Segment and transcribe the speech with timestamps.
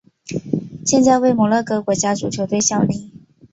[0.83, 3.11] 现在为摩洛哥国家足球队效力。